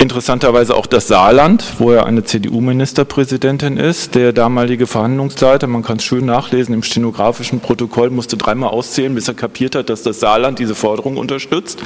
[0.00, 4.14] Interessanterweise auch das Saarland, wo ja eine CDU-Ministerpräsidentin ist.
[4.14, 9.28] Der damalige Verhandlungsleiter, man kann es schön nachlesen im stenografischen Protokoll, musste dreimal auszählen, bis
[9.28, 11.80] er kapiert hat, dass das Saarland diese Forderung unterstützt.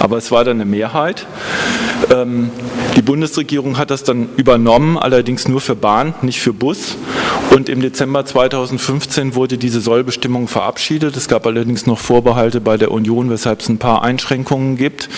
[0.00, 1.26] Aber es war dann eine Mehrheit.
[2.10, 2.50] Ähm,
[2.96, 6.96] die Bundesregierung hat das dann übernommen, allerdings nur für Bahn, nicht für Bus.
[7.50, 11.16] Und im Dezember 2015 wurde diese Sollbestimmung verabschiedet.
[11.16, 15.08] Es gab allerdings noch Vorbehalte bei der Union, weshalb es ein paar Einschränkungen gibt,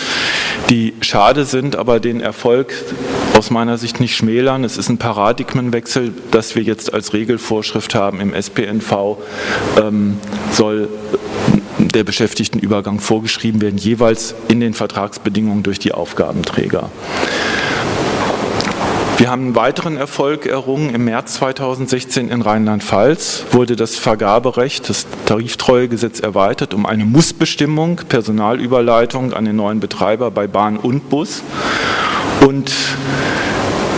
[0.69, 2.73] die schade sind, aber den Erfolg
[3.37, 4.63] aus meiner Sicht nicht schmälern.
[4.63, 9.17] Es ist ein Paradigmenwechsel, dass wir jetzt als Regelvorschrift haben im SPNV
[9.81, 10.17] ähm,
[10.51, 10.89] soll
[11.91, 16.89] der Beschäftigtenübergang vorgeschrieben werden, jeweils in den Vertragsbedingungen durch die Aufgabenträger.
[19.21, 20.95] Wir haben einen weiteren Erfolg errungen.
[20.95, 29.33] Im März 2016 in Rheinland-Pfalz wurde das Vergaberecht, das Tariftreuegesetz erweitert um eine Mussbestimmung, Personalüberleitung
[29.33, 31.43] an den neuen Betreiber bei Bahn und Bus.
[32.43, 32.71] Und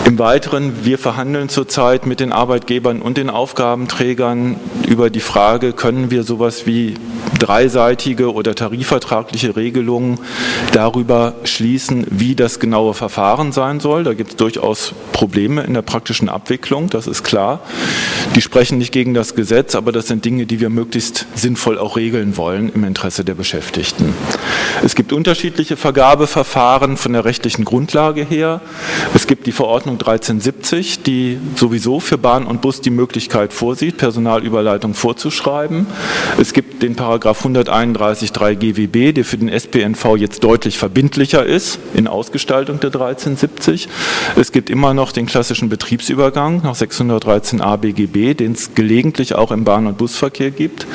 [0.04, 6.10] im Weiteren, wir verhandeln zurzeit mit den Arbeitgebern und den Aufgabenträgern über die Frage, können
[6.10, 6.94] wir sowas wie
[7.38, 10.18] dreiseitige oder tarifvertragliche Regelungen
[10.72, 14.04] darüber schließen, wie das genaue Verfahren sein soll.
[14.04, 17.60] Da gibt es durchaus Probleme in der praktischen Abwicklung, das ist klar.
[18.34, 21.96] Die sprechen nicht gegen das Gesetz, aber das sind Dinge, die wir möglichst sinnvoll auch
[21.96, 24.14] regeln wollen im Interesse der Beschäftigten.
[24.82, 28.60] Es gibt unterschiedliche Vergabeverfahren von der rechtlichen Grundlage her.
[29.14, 34.94] Es gibt die Verordnung 1370, die sowieso für Bahn und Bus die Möglichkeit vorsieht, Personalüberleitung
[34.94, 35.86] vorzuschreiben.
[36.38, 42.06] Es gibt den Paragraph 131.3 GWB, der für den SPNV jetzt deutlich verbindlicher ist in
[42.06, 43.88] Ausgestaltung der 1370.
[44.36, 49.64] Es gibt immer noch den klassischen Betriebsübergang nach 613a BGB, den es gelegentlich auch im
[49.64, 50.86] Bahn- und Busverkehr gibt.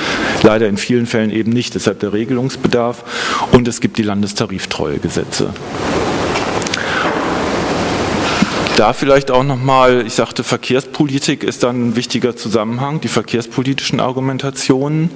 [0.43, 3.03] Leider in vielen Fällen eben nicht, deshalb der Regelungsbedarf.
[3.51, 5.53] Und es gibt die Landestariftreuegesetze.
[8.79, 15.11] Da vielleicht auch nochmal, ich sagte, Verkehrspolitik ist dann ein wichtiger Zusammenhang, die verkehrspolitischen Argumentationen.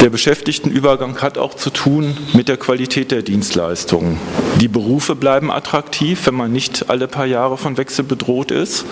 [0.00, 4.18] Der Beschäftigtenübergang hat auch zu tun mit der Qualität der Dienstleistungen.
[4.58, 8.86] Die Berufe bleiben attraktiv, wenn man nicht alle paar Jahre von Wechsel bedroht ist.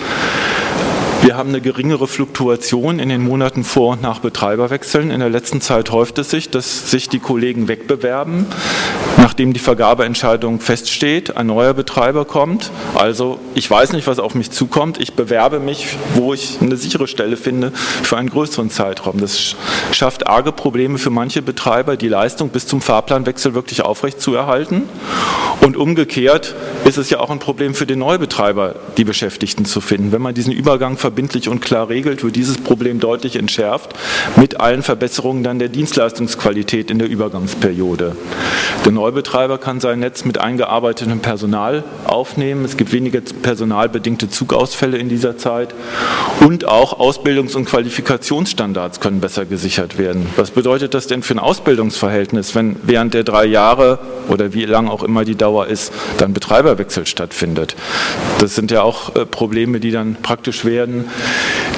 [1.24, 5.10] Wir haben eine geringere Fluktuation in den Monaten vor und nach Betreiberwechseln.
[5.10, 8.44] In der letzten Zeit häuft es sich, dass sich die Kollegen wegbewerben,
[9.16, 12.70] nachdem die Vergabeentscheidung feststeht, ein neuer Betreiber kommt.
[12.94, 15.00] Also ich weiß nicht, was auf mich zukommt.
[15.00, 19.18] Ich bewerbe mich, wo ich eine sichere Stelle finde, für einen größeren Zeitraum.
[19.18, 19.56] Das
[19.92, 24.82] schafft arge Probleme für manche Betreiber, die Leistung bis zum Fahrplanwechsel wirklich aufrecht zu erhalten.
[25.62, 30.12] Und umgekehrt ist es ja auch ein Problem für den Neubetreiber, die Beschäftigten zu finden.
[30.12, 33.94] Wenn man diesen Übergang verbindlich und klar regelt, wird dieses Problem deutlich entschärft
[34.34, 38.16] mit allen Verbesserungen dann der Dienstleistungsqualität in der Übergangsperiode.
[38.84, 42.64] Der Neubetreiber kann sein Netz mit eingearbeitetem Personal aufnehmen.
[42.64, 45.72] Es gibt weniger personalbedingte Zugausfälle in dieser Zeit
[46.40, 50.26] und auch Ausbildungs- und Qualifikationsstandards können besser gesichert werden.
[50.34, 54.88] Was bedeutet das denn für ein Ausbildungsverhältnis, wenn während der drei Jahre oder wie lang
[54.88, 57.76] auch immer die Dauer ist, dann Betreiberwechsel stattfindet?
[58.40, 61.03] Das sind ja auch äh, Probleme, die dann praktisch werden.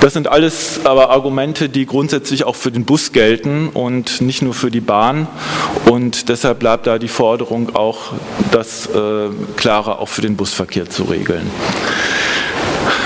[0.00, 4.54] Das sind alles aber Argumente, die grundsätzlich auch für den Bus gelten und nicht nur
[4.54, 5.26] für die Bahn.
[5.86, 8.12] Und deshalb bleibt da die Forderung auch,
[8.52, 11.50] das äh, klarer auch für den Busverkehr zu regeln.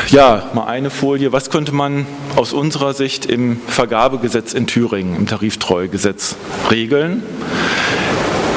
[0.08, 1.32] Ja, mal eine Folie.
[1.32, 2.04] Was könnte man
[2.34, 6.34] aus unserer Sicht im Vergabegesetz in Thüringen, im Tariftreuegesetz
[6.68, 7.22] regeln?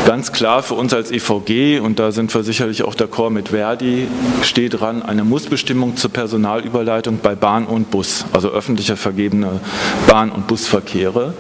[0.06, 4.10] Ganz klar für uns als EVG, und da sind wir sicherlich auch d'accord mit Verdi,
[4.42, 9.62] steht dran eine Mussbestimmung zur Personalüberleitung bei Bahn und Bus, also öffentlicher vergebene
[10.06, 11.34] Bahn- und Busverkehre,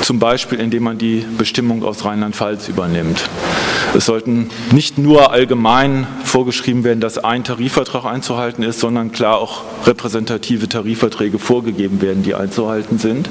[0.00, 3.28] zum Beispiel indem man die Bestimmung aus Rheinland-Pfalz übernimmt.
[3.94, 9.62] Es sollten nicht nur allgemein vorgeschrieben werden, dass ein Tarifvertrag einzuhalten ist, sondern klar auch
[9.86, 13.28] repräsentative Tarifverträge vorgegeben werden, die einzuhalten sind.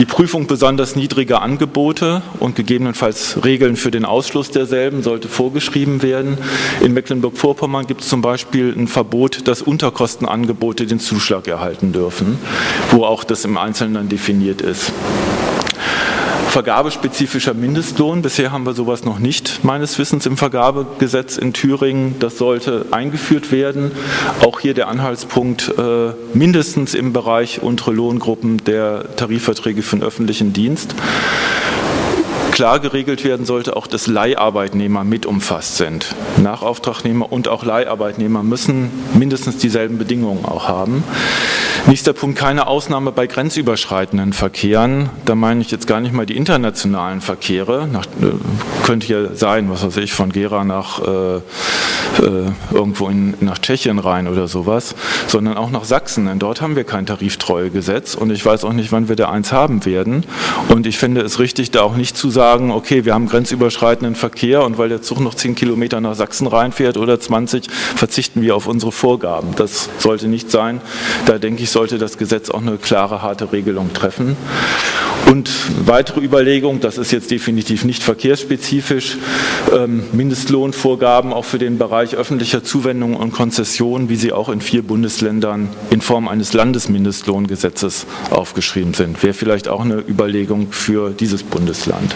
[0.00, 6.36] Die Prüfung besonders niedriger Angebote und gegebenenfalls Regeln für den Ausschluss derselben sollte vorgeschrieben werden.
[6.80, 12.38] In Mecklenburg-Vorpommern gibt es zum Beispiel ein Verbot, dass Unterkostenangebote den Zuschlag erhalten dürfen,
[12.90, 14.92] wo auch das im Einzelnen definiert ist
[16.54, 18.22] vergabespezifischer Mindestlohn.
[18.22, 22.14] Bisher haben wir sowas noch nicht, meines Wissens, im Vergabegesetz in Thüringen.
[22.20, 23.90] Das sollte eingeführt werden.
[24.40, 30.52] Auch hier der Anhaltspunkt äh, mindestens im Bereich untere Lohngruppen der Tarifverträge für den öffentlichen
[30.52, 30.94] Dienst
[32.52, 36.14] klar geregelt werden sollte, auch dass Leiharbeitnehmer mit umfasst sind.
[36.36, 41.02] Nachauftragnehmer und auch Leiharbeitnehmer müssen mindestens dieselben Bedingungen auch haben.
[41.86, 45.10] Nächster Punkt, keine Ausnahme bei grenzüberschreitenden Verkehren.
[45.26, 47.86] Da meine ich jetzt gar nicht mal die internationalen Verkehre.
[47.86, 51.40] Nach, äh, könnte ja sein, was weiß ich, von Gera nach äh,
[52.20, 54.94] äh, irgendwo in, nach Tschechien rein oder sowas,
[55.26, 56.26] sondern auch nach Sachsen.
[56.26, 59.52] Denn dort haben wir kein Tariftreuegesetz und ich weiß auch nicht, wann wir da eins
[59.52, 60.24] haben werden.
[60.68, 64.64] Und ich finde es richtig, da auch nicht zu sagen, okay, wir haben grenzüberschreitenden Verkehr
[64.64, 68.66] und weil der Zug noch 10 Kilometer nach Sachsen reinfährt oder 20, verzichten wir auf
[68.66, 69.54] unsere Vorgaben.
[69.56, 70.80] Das sollte nicht sein.
[71.26, 74.36] Da denke ich, sollte das Gesetz auch eine klare, harte Regelung treffen.
[75.30, 75.50] Und
[75.86, 79.16] weitere Überlegung, das ist jetzt definitiv nicht verkehrsspezifisch,
[79.74, 84.82] ähm, Mindestlohnvorgaben auch für den Bereich öffentlicher Zuwendungen und Konzessionen, wie sie auch in vier
[84.82, 89.22] Bundesländern in Form eines Landesmindestlohngesetzes aufgeschrieben sind.
[89.22, 92.14] Wäre vielleicht auch eine Überlegung für dieses Bundesland.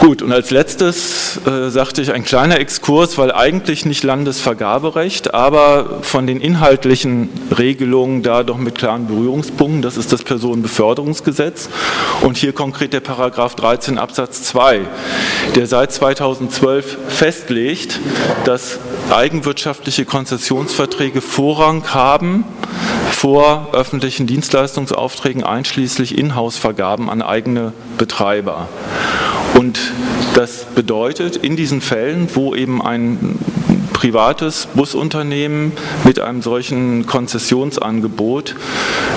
[0.00, 5.98] Gut, und als letztes äh, sagte ich ein kleiner Exkurs, weil eigentlich nicht Landesvergaberecht, aber
[6.02, 9.82] von den inhaltlichen Regelungen da doch mit klaren Berührungspunkten.
[9.82, 11.68] Das ist das Personenbeförderungsgesetz
[12.22, 14.82] und hier konkret der Paragraph 13 Absatz 2,
[15.56, 17.98] der seit 2012 festlegt,
[18.44, 18.78] dass
[19.10, 22.44] eigenwirtschaftliche Konzessionsverträge Vorrang haben
[23.10, 28.68] vor öffentlichen Dienstleistungsaufträgen einschließlich Inhouse-Vergaben an eigene Betreiber.
[29.58, 29.80] Und
[30.34, 33.40] das bedeutet, in diesen Fällen, wo eben ein
[33.92, 35.72] privates Busunternehmen
[36.04, 38.54] mit einem solchen Konzessionsangebot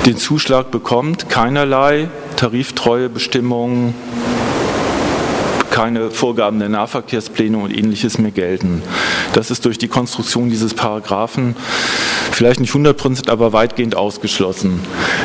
[0.08, 3.94] den Zuschlag bekommt, keinerlei Tariftreuebestimmungen
[5.72, 8.84] keine Vorgaben der Nahverkehrspläne und ähnliches mehr gelten.
[9.34, 11.56] Das ist durch die Konstruktion dieses Paragraphen
[12.32, 14.80] vielleicht nicht 100 Prozent, aber weitgehend ausgeschlossen.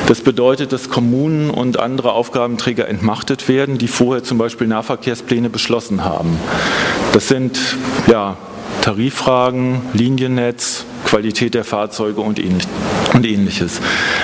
[0.07, 6.05] Das bedeutet, dass Kommunen und andere Aufgabenträger entmachtet werden, die vorher zum Beispiel Nahverkehrspläne beschlossen
[6.05, 6.39] haben.
[7.13, 7.59] Das sind
[8.07, 8.37] ja,
[8.83, 13.81] Tariffragen, Liniennetz, Qualität der Fahrzeuge und ähnliches.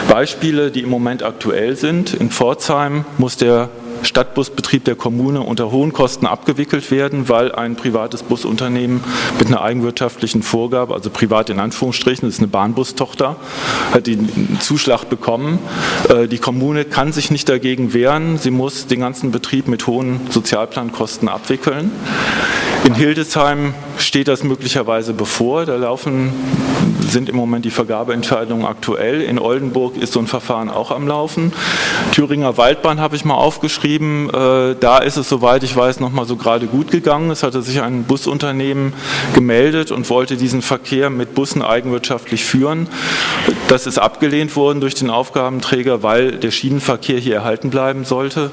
[0.08, 2.14] Beispiele, die im Moment aktuell sind.
[2.14, 3.70] In Pforzheim muss der
[4.02, 9.02] Stadtbusbetrieb der Kommune unter hohen Kosten abgewickelt werden, weil ein privates Busunternehmen
[9.38, 13.36] mit einer eigenwirtschaftlichen Vorgabe, also privat in Anführungsstrichen, das ist eine Bahnbustochter,
[13.92, 15.58] hat den Zuschlag bekommen.
[16.08, 20.20] Äh, die Kommune kann sich nicht dagegen wehren, sie muss den ganzen Betrieb mit hohen
[20.30, 21.90] Sozialplankosten abwickeln.
[22.84, 25.66] In Hildesheim steht das möglicherweise bevor.
[25.66, 26.32] Da laufen,
[27.08, 29.20] sind im Moment die Vergabeentscheidungen aktuell.
[29.20, 31.52] In Oldenburg ist so ein Verfahren auch am Laufen.
[32.10, 34.28] Thüringer Waldbahn habe ich mal aufgeschrieben.
[34.30, 37.30] Äh, da ist es, soweit ich weiß, noch mal so gerade gut gegangen.
[37.30, 38.94] Es hatte sich ein Busunternehmen
[39.32, 42.88] gemeldet und wollte diesen Verkehr mit Bussen eigenwirtschaftlich führen.
[43.68, 48.50] Das ist abgelehnt worden durch den Aufgabenträger, weil der Schienenverkehr hier erhalten bleiben sollte.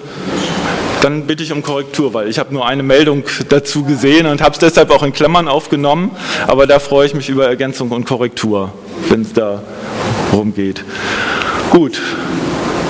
[1.02, 4.54] Dann bitte ich um Korrektur, weil ich habe nur eine Meldung dazu gesehen und habe
[4.54, 6.12] es deshalb auch in Klammern aufgenommen.
[6.48, 8.74] Aber da freue ich mich über Ergänzung und Korrektur,
[9.08, 10.84] wenn es darum geht.
[11.70, 12.02] Gut,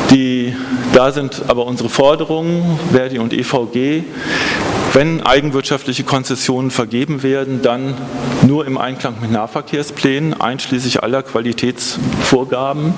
[0.09, 0.55] die,
[0.93, 4.03] da sind aber unsere Forderungen, Verdi und EVG.
[4.91, 7.93] Wenn eigenwirtschaftliche Konzessionen vergeben werden, dann
[8.47, 12.95] nur im Einklang mit Nahverkehrsplänen, einschließlich aller Qualitätsvorgaben.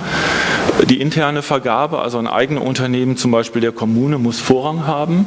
[0.90, 5.26] Die interne Vergabe, also ein eigenes Unternehmen, zum Beispiel der Kommune, muss Vorrang haben.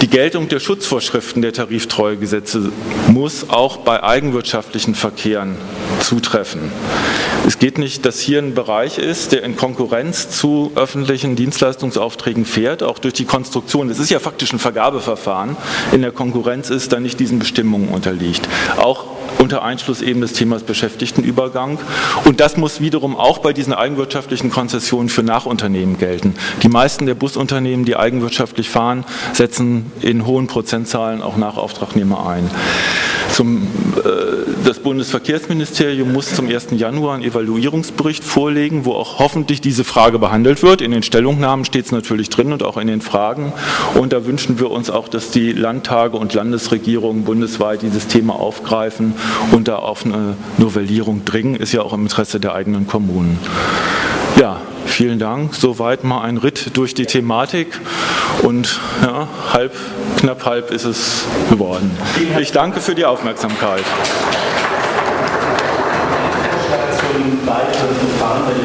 [0.00, 2.70] Die Geltung der Schutzvorschriften der Tariftreuegesetze
[3.08, 5.56] muss auch bei eigenwirtschaftlichen Verkehren
[5.98, 6.70] zutreffen.
[7.48, 12.84] Es geht nicht, dass hier ein Bereich ist, der in Konkurrenz zu öffentlichen Dienstleistungsaufträgen fährt,
[12.84, 13.90] auch durch die Konstruktion.
[13.90, 15.56] Es ist ja faktisch ein Vergabeverfahren,
[15.90, 18.48] in der Konkurrenz ist, dann nicht diesen Bestimmungen unterliegt.
[18.76, 19.17] Auch
[19.48, 21.78] unter Einschluss eben des Themas Beschäftigtenübergang.
[22.26, 26.34] Und das muss wiederum auch bei diesen eigenwirtschaftlichen Konzessionen für Nachunternehmen gelten.
[26.62, 32.50] Die meisten der Busunternehmen, die eigenwirtschaftlich fahren, setzen in hohen Prozentzahlen auch Nachauftragnehmer ein.
[33.32, 36.68] Zum, äh, das Bundesverkehrsministerium muss zum 1.
[36.72, 40.80] Januar einen Evaluierungsbericht vorlegen, wo auch hoffentlich diese Frage behandelt wird.
[40.80, 43.52] In den Stellungnahmen steht es natürlich drin und auch in den Fragen.
[43.94, 49.14] Und da wünschen wir uns auch, dass die Landtage und Landesregierungen bundesweit dieses Thema aufgreifen
[49.52, 51.54] und da auf eine Novellierung dringen.
[51.56, 53.38] Ist ja auch im Interesse der eigenen Kommunen.
[54.38, 55.52] Ja, vielen Dank.
[55.56, 57.80] Soweit mal ein Ritt durch die Thematik
[58.42, 59.72] und ja, halb,
[60.16, 61.90] knapp halb ist es geworden.
[62.38, 63.82] Ich danke für die Aufmerksamkeit.